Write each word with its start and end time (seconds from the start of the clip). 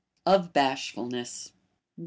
OF 0.25 0.51
BASHFULNESS. 0.51 1.51
1. 1.53 1.53